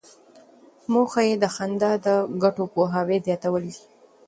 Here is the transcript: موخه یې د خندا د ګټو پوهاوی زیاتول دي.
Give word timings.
موخه 0.91 1.21
یې 1.27 1.35
د 1.43 1.45
خندا 1.55 1.91
د 2.05 2.07
ګټو 2.43 2.63
پوهاوی 2.73 3.17
زیاتول 3.25 3.63
دي. 3.69 3.77